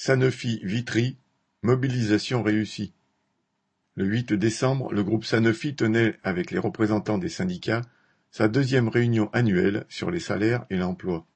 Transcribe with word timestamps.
Sanofi 0.00 0.60
Vitry, 0.62 1.16
mobilisation 1.62 2.44
réussie. 2.44 2.94
Le 3.96 4.04
8 4.04 4.32
décembre, 4.34 4.92
le 4.92 5.02
groupe 5.02 5.24
Sanofi 5.24 5.74
tenait, 5.74 6.20
avec 6.22 6.52
les 6.52 6.60
représentants 6.60 7.18
des 7.18 7.28
syndicats, 7.28 7.82
sa 8.30 8.46
deuxième 8.46 8.88
réunion 8.88 9.28
annuelle 9.32 9.86
sur 9.88 10.12
les 10.12 10.20
salaires 10.20 10.66
et 10.70 10.76
l'emploi. 10.76 11.26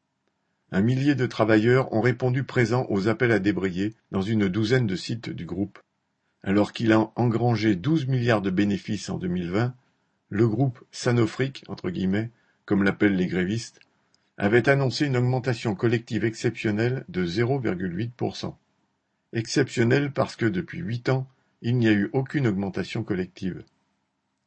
Un 0.71 0.81
millier 0.81 1.17
de 1.17 1.27
travailleurs 1.27 1.93
ont 1.93 2.01
répondu 2.01 2.45
présents 2.45 2.87
aux 2.89 3.09
appels 3.09 3.33
à 3.33 3.41
débrayer 3.41 3.97
dans 4.13 4.23
une 4.23 4.47
douzaine 4.47 4.87
de 4.87 4.95
sites 4.95 5.29
du 5.29 5.45
groupe. 5.45 5.81
Alors 6.45 6.73
qu'il 6.73 6.93
a 6.93 7.11
engrangé 7.17 7.75
12 7.75 8.07
milliards 8.07 8.43
de 8.43 8.51
bénéfices 8.51 9.11
en 9.11 9.19
2020, 9.19 9.75
le 10.29 10.49
groupe 10.49 10.79
Sanofric, 10.93 11.65
entre 11.67 11.91
guillemets, 11.91 12.31
comme 12.65 12.85
l'appellent 12.85 13.17
les 13.17 13.27
grévistes, 13.27 13.81
avait 14.43 14.69
annoncé 14.69 15.07
une 15.07 15.17
augmentation 15.17 15.77
collective 15.77 16.25
exceptionnelle 16.25 17.05
de 17.09 17.25
0,8%. 17.25 18.57
Exceptionnelle 19.33 20.11
parce 20.11 20.35
que 20.35 20.47
depuis 20.47 20.81
huit 20.81 21.09
ans, 21.11 21.29
il 21.61 21.77
n'y 21.77 21.87
a 21.87 21.93
eu 21.93 22.11
aucune 22.13 22.49
augmentation 22.49 23.05
collective. 23.05 23.63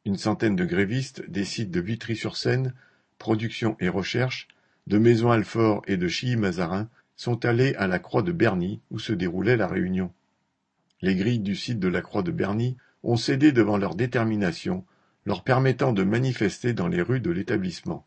Une 0.04 0.18
centaine 0.18 0.54
de 0.54 0.66
grévistes 0.66 1.26
des 1.30 1.46
sites 1.46 1.70
de 1.70 1.80
Vitry-sur-Seine, 1.80 2.74
Production 3.16 3.74
et 3.80 3.88
Recherche, 3.88 4.48
de 4.86 4.98
Maison 4.98 5.30
Alfort 5.30 5.80
et 5.86 5.96
de 5.96 6.08
Chilly-Mazarin 6.08 6.90
sont 7.16 7.46
allés 7.46 7.74
à 7.76 7.86
la 7.86 7.98
Croix 7.98 8.20
de 8.20 8.32
Berny 8.32 8.82
où 8.90 8.98
se 8.98 9.14
déroulait 9.14 9.56
la 9.56 9.66
réunion. 9.66 10.12
Les 11.00 11.14
grilles 11.14 11.38
du 11.38 11.56
site 11.56 11.80
de 11.80 11.88
la 11.88 12.02
Croix 12.02 12.22
de 12.22 12.32
Berny 12.32 12.76
ont 13.02 13.16
cédé 13.16 13.50
devant 13.50 13.78
leur 13.78 13.94
détermination, 13.94 14.84
leur 15.24 15.42
permettant 15.42 15.94
de 15.94 16.02
manifester 16.02 16.74
dans 16.74 16.88
les 16.88 17.00
rues 17.00 17.20
de 17.20 17.30
l'établissement. 17.30 18.06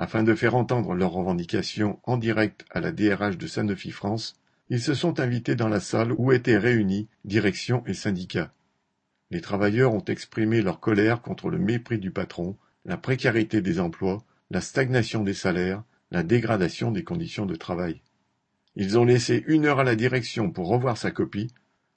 Afin 0.00 0.22
de 0.22 0.36
faire 0.36 0.54
entendre 0.54 0.94
leurs 0.94 1.10
revendications 1.10 1.98
en 2.04 2.18
direct 2.18 2.64
à 2.70 2.80
la 2.80 2.92
DRH 2.92 3.36
de 3.36 3.46
Sanofi 3.48 3.90
France, 3.90 4.36
ils 4.70 4.80
se 4.80 4.94
sont 4.94 5.18
invités 5.18 5.56
dans 5.56 5.68
la 5.68 5.80
salle 5.80 6.12
où 6.12 6.30
étaient 6.30 6.56
réunis 6.56 7.08
direction 7.24 7.82
et 7.84 7.94
syndicats. 7.94 8.52
Les 9.32 9.40
travailleurs 9.40 9.92
ont 9.92 10.04
exprimé 10.04 10.62
leur 10.62 10.78
colère 10.78 11.20
contre 11.20 11.50
le 11.50 11.58
mépris 11.58 11.98
du 11.98 12.12
patron, 12.12 12.56
la 12.84 12.96
précarité 12.96 13.60
des 13.60 13.80
emplois, 13.80 14.22
la 14.52 14.60
stagnation 14.60 15.24
des 15.24 15.34
salaires, 15.34 15.82
la 16.12 16.22
dégradation 16.22 16.92
des 16.92 17.02
conditions 17.02 17.44
de 17.44 17.56
travail. 17.56 18.00
Ils 18.76 19.00
ont 19.00 19.04
laissé 19.04 19.42
une 19.48 19.66
heure 19.66 19.80
à 19.80 19.84
la 19.84 19.96
direction 19.96 20.52
pour 20.52 20.68
revoir 20.68 20.96
sa 20.96 21.10
copie, 21.10 21.48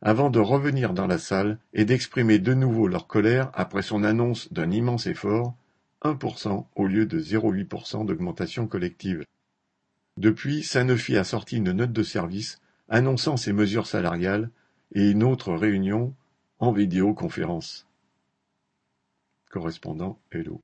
avant 0.02 0.32
de 0.32 0.40
revenir 0.40 0.96
dans 0.96 1.06
la 1.06 1.20
salle 1.20 1.60
et 1.74 1.86
d'exprimer 1.86 2.40
de 2.40 2.56
nouveau 2.56 2.88
leur 2.88 3.06
colère 3.06 3.52
après 3.54 3.84
son 3.84 4.04
annonce 4.04 4.52
d'un 4.52 4.72
immense 4.72 5.06
effort 5.06 5.56
1% 6.04 6.66
au 6.76 6.88
lieu 6.88 7.06
de 7.06 7.20
0,8% 7.20 8.06
d'augmentation 8.06 8.68
collective. 8.68 9.24
Depuis, 10.18 10.64
Sanofi 10.64 11.18
a 11.18 11.24
sorti 11.24 11.58
une 11.58 11.72
note 11.72 11.94
de 11.94 12.04
service 12.04 12.60
annonçant 12.90 13.38
ses 13.38 13.54
mesures 13.54 13.88
salariales 13.88 14.50
et 14.94 15.12
une 15.12 15.24
autre 15.24 15.54
réunion 15.54 16.14
en 16.60 16.72
vidéoconférence. 16.72 17.88
Correspondant 19.50 20.20
Hello. 20.32 20.60